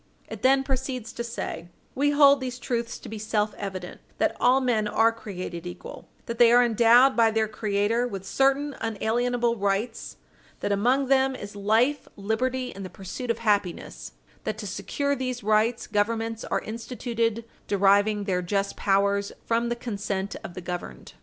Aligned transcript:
It 0.27 0.41
then 0.41 0.63
proceeds 0.63 1.13
to 1.13 1.23
say: 1.23 1.67
"We 1.93 2.09
hold 2.09 2.41
these 2.41 2.57
truths 2.57 2.97
to 2.97 3.07
be 3.07 3.19
self 3.19 3.53
evident: 3.53 4.01
that 4.17 4.35
all 4.39 4.59
men 4.59 4.87
are 4.87 5.11
created 5.11 5.67
equal; 5.67 6.07
that 6.25 6.39
they 6.39 6.51
are 6.51 6.63
endowed 6.65 7.15
by 7.15 7.29
their 7.29 7.47
Creator 7.47 8.07
with 8.07 8.25
certain 8.25 8.75
unalienable 8.81 9.57
rights; 9.57 10.17
that 10.61 10.71
among 10.71 11.05
them 11.05 11.35
is 11.35 11.55
life, 11.55 12.07
liberty, 12.15 12.73
and 12.73 12.83
the 12.83 12.89
pursuit 12.89 13.29
of 13.29 13.37
happiness; 13.37 14.13
that 14.43 14.57
to 14.57 14.65
secure 14.65 15.15
these 15.15 15.43
rights, 15.43 15.85
Governments 15.85 16.43
are 16.45 16.61
instituted, 16.61 17.45
deriving 17.67 18.23
their 18.23 18.41
just 18.41 18.75
powers 18.75 19.31
from 19.45 19.69
the 19.69 19.75
consent 19.75 20.35
of 20.43 20.55
the 20.55 20.61
governed." 20.61 21.13